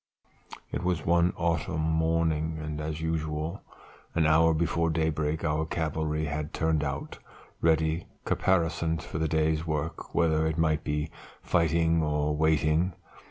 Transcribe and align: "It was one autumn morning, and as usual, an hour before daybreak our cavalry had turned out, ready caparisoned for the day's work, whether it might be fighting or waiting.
"It 0.71 0.83
was 0.83 1.05
one 1.05 1.31
autumn 1.37 1.79
morning, 1.81 2.57
and 2.59 2.81
as 2.81 3.01
usual, 3.01 3.61
an 4.15 4.25
hour 4.25 4.55
before 4.55 4.89
daybreak 4.89 5.45
our 5.45 5.63
cavalry 5.63 6.25
had 6.25 6.55
turned 6.55 6.83
out, 6.83 7.19
ready 7.61 8.07
caparisoned 8.25 9.03
for 9.03 9.19
the 9.19 9.27
day's 9.27 9.67
work, 9.67 10.15
whether 10.15 10.47
it 10.47 10.57
might 10.57 10.83
be 10.83 11.11
fighting 11.43 12.01
or 12.01 12.35
waiting. 12.35 12.93